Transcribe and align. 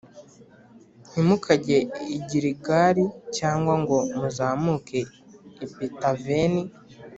Ntimukajye 1.09 1.77
i 2.17 2.19
Giligali 2.29 3.05
cyangwa 3.37 3.73
ngo 3.81 3.97
muzamuke 4.19 4.99
i 5.65 5.67
Betaveni, 5.77 6.61